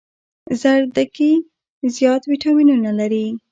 [0.61, 1.31] زردکي
[1.95, 3.25] زيات ويټامينونه لري